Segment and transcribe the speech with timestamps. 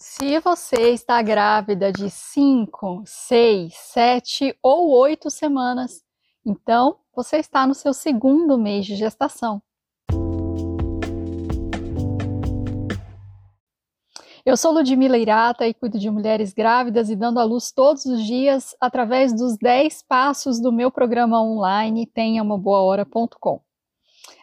[0.00, 6.04] Se você está grávida de 5, 6, 7 ou 8 semanas,
[6.46, 9.60] então você está no seu segundo mês de gestação.
[14.46, 18.24] Eu sou Ludmila Irata e cuido de mulheres grávidas e dando à luz todos os
[18.24, 23.60] dias através dos 10 passos do meu programa online tenhaomaboahora.com.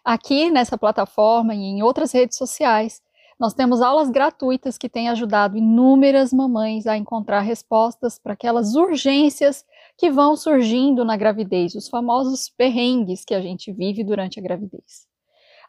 [0.04, 3.02] Aqui nessa plataforma e em outras redes sociais,
[3.40, 9.66] nós temos aulas gratuitas que têm ajudado inúmeras mamães a encontrar respostas para aquelas urgências
[9.98, 15.08] que vão surgindo na gravidez, os famosos perrengues que a gente vive durante a gravidez.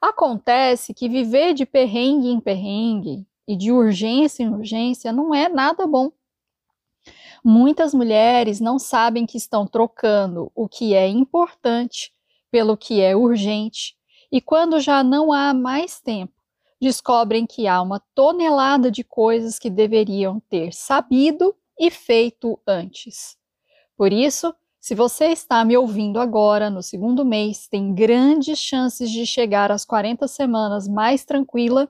[0.00, 5.86] Acontece que viver de perrengue em perrengue e de urgência em urgência não é nada
[5.86, 6.12] bom.
[7.44, 12.12] Muitas mulheres não sabem que estão trocando o que é importante
[12.50, 13.96] pelo que é urgente,
[14.30, 16.35] e quando já não há mais tempo,
[16.80, 23.36] descobrem que há uma tonelada de coisas que deveriam ter sabido e feito antes.
[23.96, 29.26] Por isso, se você está me ouvindo agora, no segundo mês, tem grandes chances de
[29.26, 31.88] chegar às 40 semanas mais tranquila,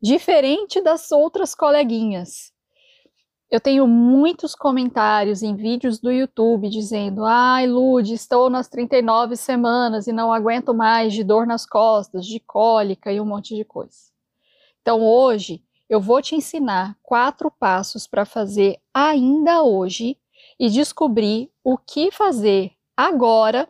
[0.00, 2.52] diferente das outras coleguinhas.
[3.50, 10.06] Eu tenho muitos comentários em vídeos do YouTube dizendo: Ai, Lud, estou nas 39 semanas
[10.06, 14.15] e não aguento mais de dor nas costas, de cólica e um monte de coisa.
[14.86, 20.16] Então, hoje, eu vou te ensinar quatro passos para fazer ainda hoje
[20.60, 23.68] e descobrir o que fazer agora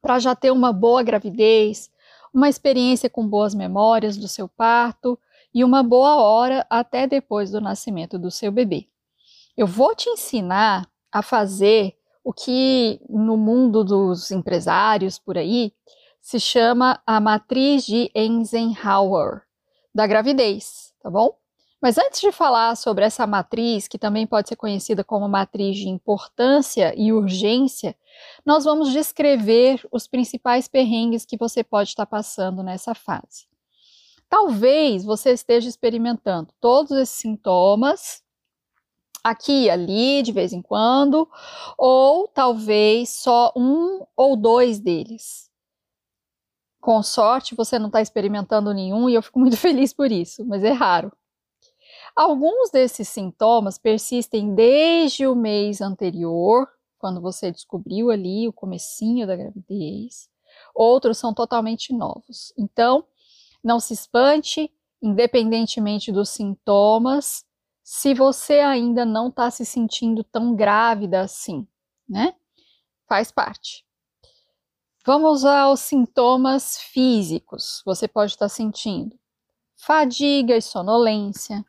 [0.00, 1.90] para já ter uma boa gravidez,
[2.32, 5.18] uma experiência com boas memórias do seu parto
[5.52, 8.86] e uma boa hora até depois do nascimento do seu bebê.
[9.56, 15.72] Eu vou te ensinar a fazer o que no mundo dos empresários por aí
[16.20, 19.49] se chama a matriz de Eisenhower
[19.94, 21.36] da gravidez, tá bom?
[21.80, 25.88] Mas antes de falar sobre essa matriz, que também pode ser conhecida como matriz de
[25.88, 27.96] importância e urgência,
[28.44, 33.48] nós vamos descrever os principais perrengues que você pode estar passando nessa fase.
[34.28, 38.22] Talvez você esteja experimentando todos esses sintomas
[39.24, 41.28] aqui e ali, de vez em quando,
[41.76, 45.49] ou talvez só um ou dois deles.
[46.80, 50.64] Com sorte, você não está experimentando nenhum e eu fico muito feliz por isso, mas
[50.64, 51.12] é raro.
[52.16, 59.36] Alguns desses sintomas persistem desde o mês anterior, quando você descobriu ali o comecinho da
[59.36, 60.28] gravidez.
[60.74, 62.52] Outros são totalmente novos.
[62.58, 63.04] Então,
[63.62, 64.70] não se espante,
[65.00, 67.44] independentemente dos sintomas,
[67.82, 71.66] se você ainda não está se sentindo tão grávida assim,
[72.08, 72.34] né?
[73.08, 73.84] Faz parte.
[75.06, 77.82] Vamos aos sintomas físicos.
[77.86, 79.18] Você pode estar sentindo
[79.74, 81.64] fadiga e sonolência,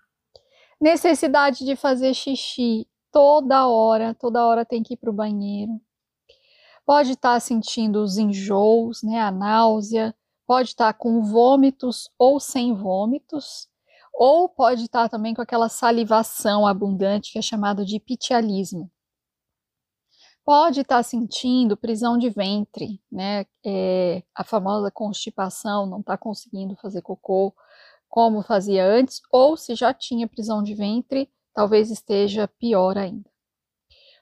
[0.82, 5.72] necessidade de fazer xixi toda hora, toda hora tem que ir para o banheiro.
[6.86, 10.14] Pode estar sentindo os enjoos, né, a náusea,
[10.46, 13.70] pode estar com vômitos ou sem vômitos,
[14.14, 18.92] ou pode estar também com aquela salivação abundante que é chamado de pitialismo
[20.46, 23.46] pode estar tá sentindo prisão de ventre, né?
[23.66, 27.54] É, a famosa constipação, não está conseguindo fazer cocô
[28.10, 33.30] como fazia antes, ou se já tinha prisão de ventre, talvez esteja pior ainda.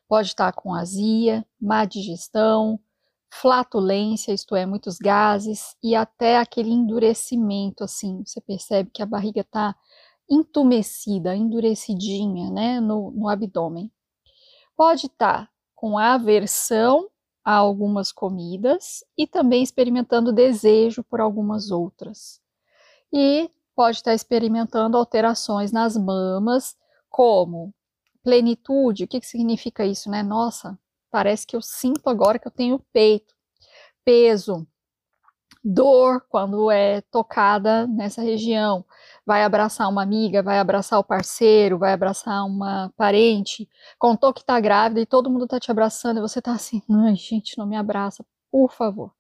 [0.08, 2.80] Pode estar tá com azia, má digestão,
[3.32, 9.42] flatulência, isto é, muitos gases, e até aquele endurecimento, assim, você percebe que a barriga
[9.42, 9.76] está
[10.30, 13.92] entumecida, endurecidinha, né, no, no abdômen.
[14.76, 17.10] Pode estar tá com aversão
[17.42, 22.42] a algumas comidas e também experimentando desejo por algumas outras.
[23.14, 26.76] E pode estar experimentando alterações nas mamas,
[27.10, 27.74] como
[28.22, 29.06] plenitude.
[29.06, 30.22] O que, que significa isso, né?
[30.22, 30.78] Nossa,
[31.10, 33.34] parece que eu sinto agora que eu tenho peito.
[34.04, 34.68] Peso,
[35.64, 38.86] dor quando é tocada nessa região.
[39.26, 44.60] Vai abraçar uma amiga, vai abraçar o parceiro, vai abraçar uma parente, contou que tá
[44.60, 47.76] grávida e todo mundo tá te abraçando e você tá assim, ai gente, não me
[47.76, 49.12] abraça, por favor.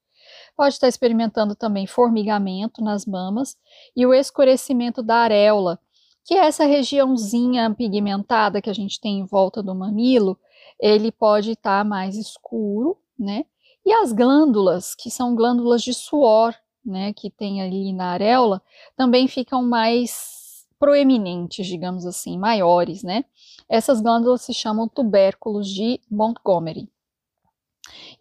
[0.55, 3.57] Pode estar experimentando também formigamento nas mamas
[3.95, 5.79] e o escurecimento da areola,
[6.25, 10.39] que é essa regiãozinha pigmentada que a gente tem em volta do mamilo,
[10.79, 13.45] ele pode estar mais escuro, né?
[13.89, 16.53] E as glândulas, que são glândulas de suor,
[16.85, 18.61] né, que tem ali na areola,
[18.95, 23.25] também ficam mais proeminentes, digamos assim, maiores, né?
[23.67, 26.87] Essas glândulas se chamam tubérculos de Montgomery.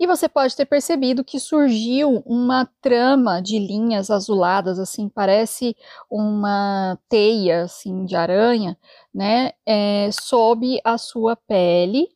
[0.01, 5.77] E você pode ter percebido que surgiu uma trama de linhas azuladas, assim, parece
[6.11, 8.75] uma teia, assim, de aranha,
[9.13, 12.09] né, é, sob a sua pele,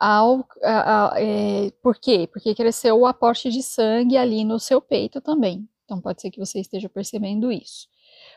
[0.00, 2.26] ao, a, a, é, por quê?
[2.32, 5.68] Porque cresceu o aporte de sangue ali no seu peito também.
[5.84, 7.86] Então pode ser que você esteja percebendo isso.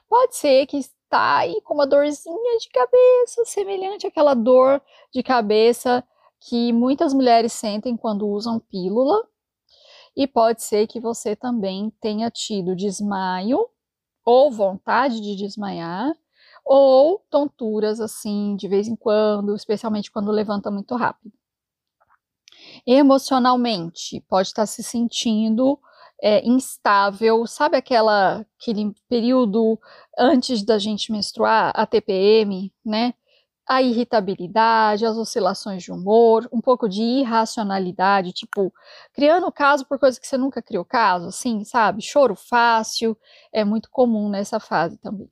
[0.10, 4.82] Pode ser que está aí com uma dorzinha de cabeça, semelhante àquela dor
[5.14, 6.04] de cabeça
[6.42, 9.26] que muitas mulheres sentem quando usam pílula.
[10.16, 13.68] E pode ser que você também tenha tido desmaio
[14.26, 16.14] ou vontade de desmaiar,
[16.66, 21.34] ou tonturas assim de vez em quando, especialmente quando levanta muito rápido.
[22.86, 25.80] Emocionalmente, pode estar se sentindo
[26.22, 29.80] é, instável, sabe aquela, aquele período
[30.18, 33.14] antes da gente menstruar, a TPM, né?
[33.68, 38.74] A irritabilidade, as oscilações de humor, um pouco de irracionalidade, tipo,
[39.14, 42.02] criando caso por coisa que você nunca criou caso, assim, sabe?
[42.02, 43.18] Choro fácil,
[43.54, 45.30] é muito comum nessa fase também.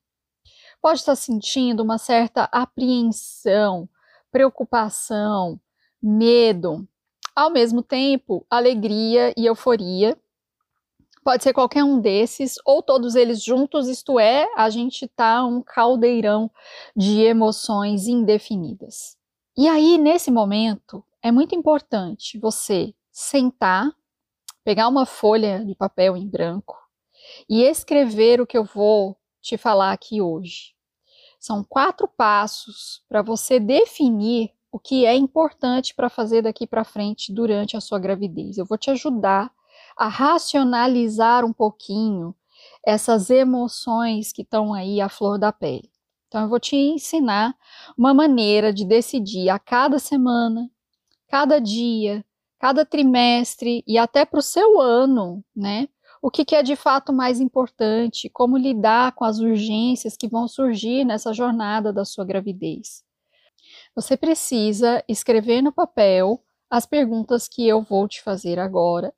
[0.82, 3.88] Pode estar sentindo uma certa apreensão,
[4.32, 5.60] preocupação,
[6.02, 6.88] medo,
[7.36, 10.18] ao mesmo tempo, alegria e euforia.
[11.24, 15.62] Pode ser qualquer um desses, ou todos eles juntos, isto é, a gente tá um
[15.62, 16.50] caldeirão
[16.96, 19.18] de emoções indefinidas.
[19.56, 23.92] E aí, nesse momento, é muito importante você sentar,
[24.64, 26.76] pegar uma folha de papel em branco
[27.48, 30.74] e escrever o que eu vou te falar aqui hoje.
[31.40, 37.34] São quatro passos para você definir o que é importante para fazer daqui para frente
[37.34, 38.58] durante a sua gravidez.
[38.58, 39.52] Eu vou te ajudar
[39.98, 42.34] a racionalizar um pouquinho
[42.86, 45.92] essas emoções que estão aí à flor da pele.
[46.28, 47.54] Então, eu vou te ensinar
[47.98, 50.72] uma maneira de decidir a cada semana,
[51.28, 52.24] cada dia,
[52.58, 55.90] cada trimestre e até para o seu ano, né?
[56.22, 60.48] O que, que é de fato mais importante, como lidar com as urgências que vão
[60.48, 63.04] surgir nessa jornada da sua gravidez
[63.96, 69.14] você precisa escrever no papel as perguntas que eu vou te fazer agora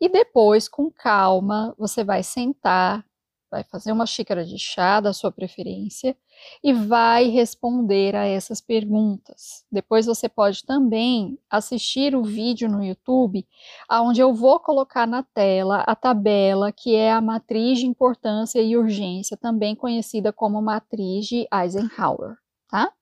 [0.00, 3.04] e depois, com calma, você vai sentar,
[3.50, 6.16] vai fazer uma xícara de chá da sua preferência
[6.62, 9.64] e vai responder a essas perguntas.
[9.72, 13.46] Depois você pode também assistir o vídeo no YouTube,
[13.90, 18.76] onde eu vou colocar na tela a tabela que é a matriz de importância e
[18.76, 22.36] urgência, também conhecida como matriz de Eisenhower,
[22.68, 22.92] tá?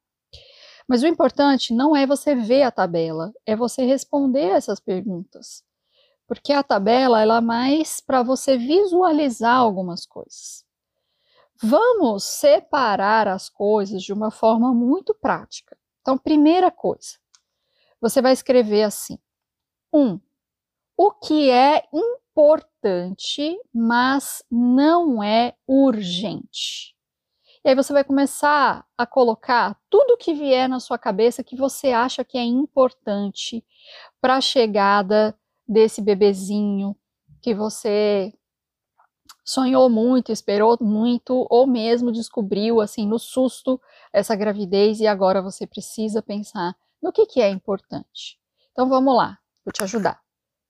[0.89, 5.65] Mas o importante não é você ver a tabela, é você responder essas perguntas.
[6.27, 10.65] Porque a tabela ela é mais para você visualizar algumas coisas.
[11.63, 15.77] Vamos separar as coisas de uma forma muito prática.
[16.01, 17.19] Então, primeira coisa,
[18.01, 19.19] você vai escrever assim:
[19.93, 20.21] um,
[20.97, 26.94] o que é importante, mas não é urgente.
[27.65, 31.93] E aí você vai começar a colocar tudo que vier na sua cabeça que você
[31.93, 33.65] acha que é importante
[34.21, 35.35] para a chegada
[35.67, 36.95] desse bebezinho
[37.41, 38.35] que você
[39.43, 43.81] sonhou muito, esperou muito, ou mesmo descobriu assim no susto
[44.13, 48.39] essa gravidez e agora você precisa pensar no que, que é importante.
[48.73, 50.21] Então vamos lá, vou te ajudar.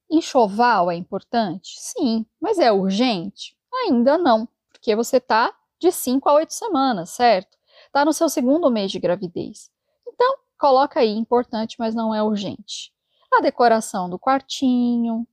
[0.09, 1.75] Enxoval é importante?
[1.77, 3.57] Sim, mas é urgente?
[3.83, 5.53] Ainda não, porque você está
[5.85, 7.59] de 5 a 8 semanas, certo?
[7.87, 9.71] Está no seu segundo mês de gravidez.
[10.09, 12.91] Então, coloca aí, importante, mas não é urgente.
[13.31, 15.27] A decoração do quartinho,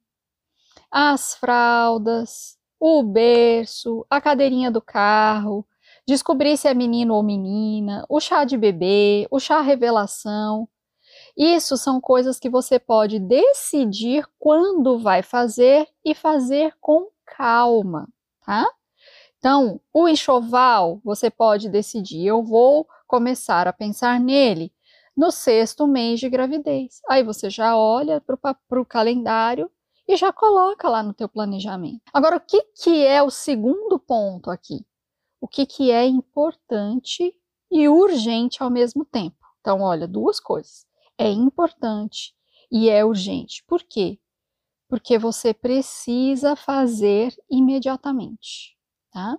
[0.92, 5.66] as fraldas, o berço, a cadeirinha do carro,
[6.06, 10.68] descobrir se é menino ou menina, o chá de bebê, o chá revelação.
[11.38, 18.10] Isso são coisas que você pode decidir quando vai fazer e fazer com calma,
[18.46, 18.68] tá?
[19.42, 24.72] Então, o enxoval, você pode decidir, eu vou começar a pensar nele
[25.18, 27.02] no sexto mês de gravidez.
[27.10, 29.68] Aí você já olha para o calendário
[30.08, 32.04] e já coloca lá no teu planejamento.
[32.14, 34.86] Agora, o que, que é o segundo ponto aqui?
[35.42, 37.36] O que, que é importante
[37.72, 39.44] e urgente ao mesmo tempo?
[39.60, 40.86] Então, olha, duas coisas.
[41.18, 42.36] É importante
[42.72, 43.64] e é urgente.
[43.68, 44.20] Por quê?
[44.88, 48.80] Porque você precisa fazer imediatamente
[49.12, 49.38] tá?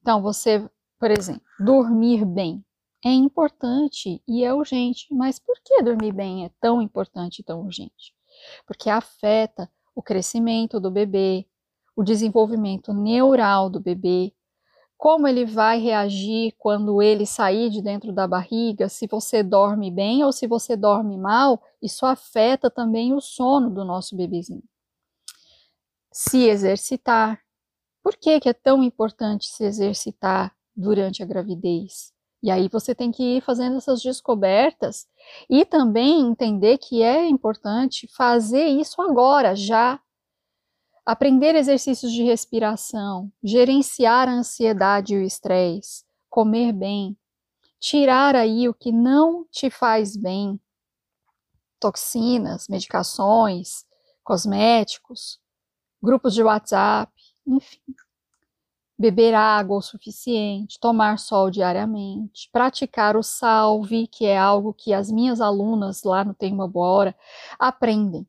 [0.00, 0.68] Então, você,
[0.98, 2.64] por exemplo, dormir bem
[3.04, 7.62] é importante e é urgente, mas por que dormir bem é tão importante e tão
[7.62, 8.14] urgente?
[8.66, 11.46] Porque afeta o crescimento do bebê,
[11.94, 14.32] o desenvolvimento neural do bebê,
[14.96, 20.24] como ele vai reagir quando ele sair de dentro da barriga, se você dorme bem
[20.24, 24.64] ou se você dorme mal, isso afeta também o sono do nosso bebezinho.
[26.12, 27.40] Se exercitar.
[28.08, 32.10] Por que, que é tão importante se exercitar durante a gravidez?
[32.42, 35.06] E aí você tem que ir fazendo essas descobertas
[35.46, 40.00] e também entender que é importante fazer isso agora, já
[41.04, 47.14] aprender exercícios de respiração, gerenciar a ansiedade e o estresse, comer bem,
[47.78, 50.58] tirar aí o que não te faz bem,
[51.78, 53.84] toxinas, medicações,
[54.24, 55.38] cosméticos,
[56.02, 57.12] grupos de WhatsApp,
[57.48, 57.94] enfim.
[58.98, 65.10] Beber água o suficiente, tomar sol diariamente, praticar o salve, que é algo que as
[65.10, 67.16] minhas alunas lá no Tem Uma Boa Hora
[67.58, 68.26] aprendem.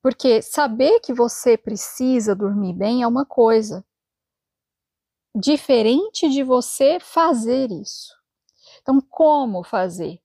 [0.00, 3.84] Porque saber que você precisa dormir bem é uma coisa,
[5.34, 8.14] diferente de você fazer isso.
[8.82, 10.20] Então, como fazer?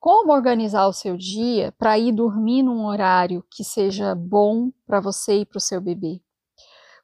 [0.00, 5.40] Como organizar o seu dia para ir dormir num horário que seja bom para você
[5.40, 6.20] e para o seu bebê?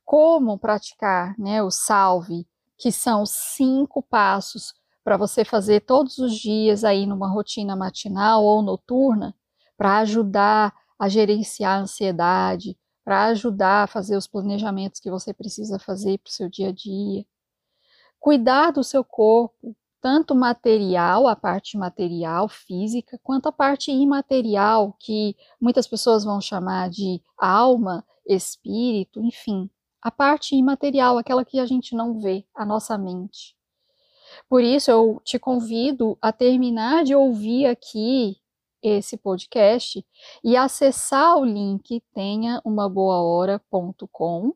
[0.06, 2.46] Como praticar né, o salve,
[2.78, 4.72] que são cinco passos
[5.02, 9.34] para você fazer todos os dias aí numa rotina matinal ou noturna,
[9.76, 15.76] para ajudar a gerenciar a ansiedade, para ajudar a fazer os planejamentos que você precisa
[15.76, 17.26] fazer para o seu dia a dia.
[18.20, 25.34] Cuidar do seu corpo, tanto material, a parte material, física, quanto a parte imaterial, que
[25.60, 29.68] muitas pessoas vão chamar de alma, espírito, enfim.
[30.06, 33.56] A parte imaterial, aquela que a gente não vê, a nossa mente.
[34.48, 38.36] Por isso, eu te convido a terminar de ouvir aqui
[38.80, 40.06] esse podcast
[40.44, 44.54] e acessar o link tenhaumaboahora.com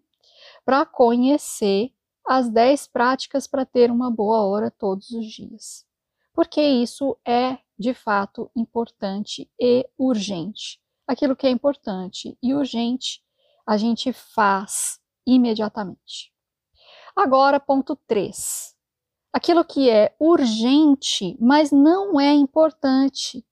[0.65, 1.93] para conhecer
[2.25, 5.85] as 10 práticas para ter uma boa hora todos os dias.
[6.33, 10.81] Porque isso é, de fato, importante e urgente.
[11.09, 13.21] Aquilo que é importante e urgente,
[13.67, 16.33] a gente faz imediatamente.
[17.17, 18.75] Agora, ponto 3.
[19.33, 23.45] Aquilo que é urgente, mas não é importante,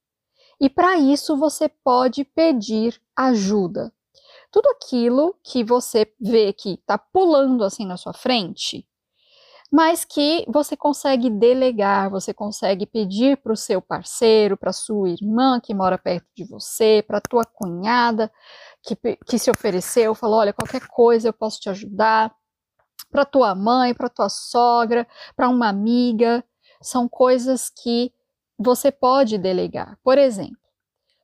[0.60, 3.92] e para isso você pode pedir ajuda.
[4.50, 8.88] Tudo aquilo que você vê que está pulando assim na sua frente,
[9.70, 15.60] mas que você consegue delegar, você consegue pedir para o seu parceiro, para sua irmã
[15.60, 18.32] que mora perto de você, para tua cunhada
[18.96, 22.34] que, que se ofereceu, falou: olha, qualquer coisa eu posso te ajudar,
[23.10, 26.44] para tua mãe, para tua sogra, para uma amiga.
[26.80, 28.12] São coisas que
[28.58, 29.98] você pode delegar.
[30.02, 30.58] Por exemplo,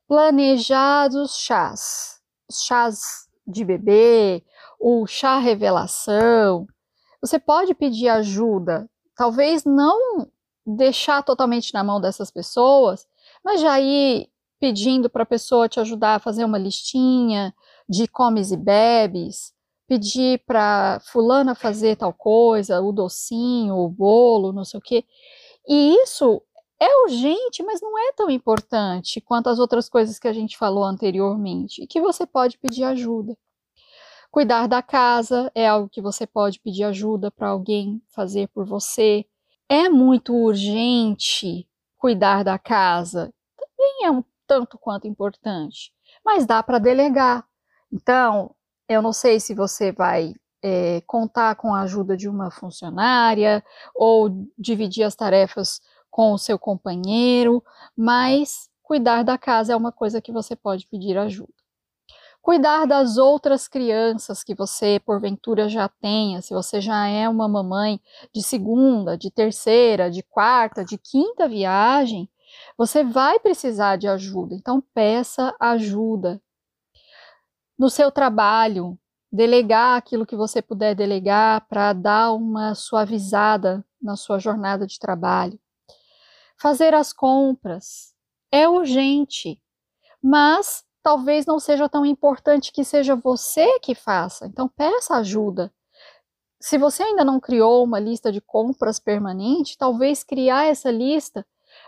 [0.07, 4.43] planejados chás, chás de bebê,
[4.79, 6.67] o chá revelação.
[7.21, 10.29] Você pode pedir ajuda, talvez não
[10.65, 13.07] deixar totalmente na mão dessas pessoas,
[13.43, 14.29] mas já ir
[14.65, 17.53] pedindo para a pessoa te ajudar a fazer uma listinha
[17.87, 19.53] de comes e bebes,
[19.87, 25.05] pedir para fulana fazer tal coisa, o docinho, o bolo, não sei o quê.
[25.67, 26.41] E isso
[26.79, 30.83] é urgente, mas não é tão importante quanto as outras coisas que a gente falou
[30.83, 33.37] anteriormente, e que você pode pedir ajuda.
[34.31, 39.27] Cuidar da casa é algo que você pode pedir ajuda para alguém fazer por você.
[39.69, 41.67] É muito urgente
[41.99, 47.45] cuidar da casa, também é um tanto quanto importante, mas dá para delegar.
[47.91, 48.53] Então,
[48.87, 50.33] eu não sei se você vai
[50.63, 56.57] é, contar com a ajuda de uma funcionária ou dividir as tarefas com o seu
[56.57, 57.63] companheiro,
[57.95, 61.53] mas cuidar da casa é uma coisa que você pode pedir ajuda.
[62.41, 67.99] Cuidar das outras crianças que você, porventura, já tenha, se você já é uma mamãe
[68.31, 72.29] de segunda, de terceira, de quarta, de quinta viagem,
[72.77, 76.41] você vai precisar de ajuda, então peça ajuda.
[77.77, 78.97] No seu trabalho,
[79.31, 85.59] delegar aquilo que você puder delegar para dar uma suavizada na sua jornada de trabalho
[86.57, 88.13] fazer as compras.
[88.51, 89.61] É urgente,
[90.21, 94.47] mas talvez não seja tão importante que seja você que faça.
[94.47, 95.73] Então, peça ajuda.
[96.61, 101.45] Se você ainda não criou uma lista de compras permanente, talvez criar essa lista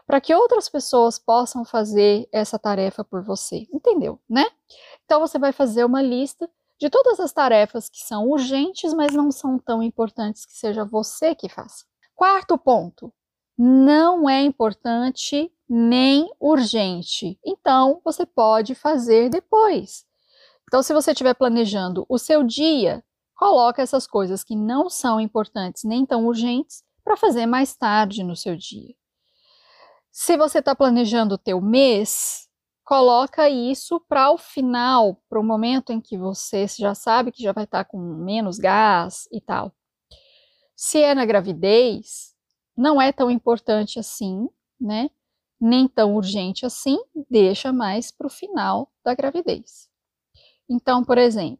[0.07, 3.67] para que outras pessoas possam fazer essa tarefa por você.
[3.73, 4.45] Entendeu, né?
[5.03, 6.49] Então, você vai fazer uma lista
[6.79, 11.35] de todas as tarefas que são urgentes, mas não são tão importantes que seja você
[11.35, 11.83] que faça.
[12.15, 13.13] Quarto ponto:
[13.57, 17.37] não é importante nem urgente.
[17.45, 20.05] Então, você pode fazer depois.
[20.67, 23.03] Então, se você estiver planejando o seu dia,
[23.35, 28.35] coloca essas coisas que não são importantes nem tão urgentes para fazer mais tarde no
[28.35, 28.96] seu dia.
[30.19, 32.49] Se você está planejando o teu mês,
[32.83, 37.51] coloca isso para o final, para o momento em que você já sabe que já
[37.51, 39.71] vai estar tá com menos gás e tal.
[40.75, 42.33] Se é na gravidez,
[42.75, 44.49] não é tão importante assim,
[44.81, 45.11] né?
[45.61, 46.97] Nem tão urgente assim,
[47.29, 49.87] deixa mais para o final da gravidez.
[50.67, 51.59] Então, por exemplo,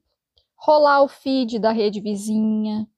[0.56, 2.90] rolar o feed da rede vizinha,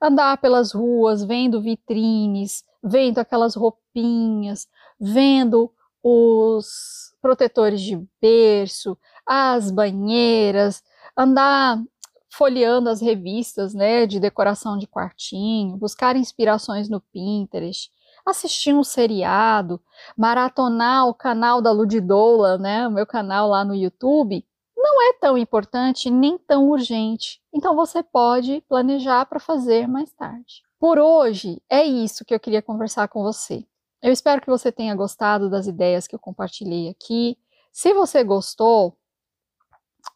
[0.00, 4.68] andar pelas ruas vendo vitrines, vendo aquelas roupinhas,
[5.00, 5.72] vendo
[6.02, 10.82] os protetores de berço, as banheiras,
[11.16, 11.82] andar
[12.30, 17.90] folheando as revistas, né, de decoração de quartinho, buscar inspirações no Pinterest,
[18.26, 19.80] assistir um seriado,
[20.16, 24.44] maratonar o canal da Ludidoula, né, o meu canal lá no YouTube,
[24.76, 27.40] não é tão importante nem tão urgente.
[27.52, 30.62] Então você pode planejar para fazer mais tarde.
[30.78, 33.64] Por hoje é isso que eu queria conversar com você.
[34.02, 37.38] Eu espero que você tenha gostado das ideias que eu compartilhei aqui.
[37.72, 38.96] Se você gostou,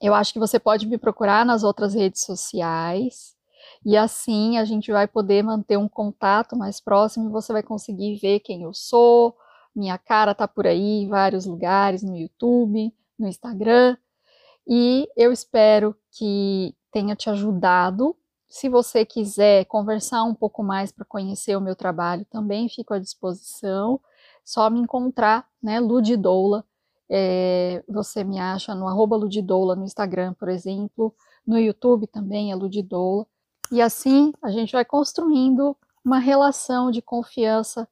[0.01, 3.35] eu acho que você pode me procurar nas outras redes sociais.
[3.85, 8.17] E assim a gente vai poder manter um contato mais próximo e você vai conseguir
[8.17, 9.37] ver quem eu sou.
[9.75, 13.97] Minha cara tá por aí em vários lugares, no YouTube, no Instagram.
[14.67, 18.17] E eu espero que tenha te ajudado.
[18.51, 22.99] Se você quiser conversar um pouco mais para conhecer o meu trabalho, também fico à
[22.99, 24.01] disposição.
[24.45, 26.65] Só me encontrar, né, Ludidoula.
[27.09, 31.15] É, você me acha no arroba Ludidoula no Instagram, por exemplo.
[31.47, 33.27] No YouTube também é Ludidoula.
[33.73, 37.89] E assim a gente vai construindo uma relação de confiança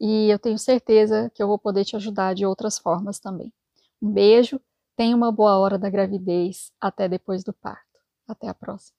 [0.00, 3.52] e eu tenho certeza que eu vou poder te ajudar de outras formas também.
[4.00, 4.60] Um beijo
[4.98, 8.00] Tenha uma boa hora da gravidez até depois do parto.
[8.26, 8.97] Até a próxima.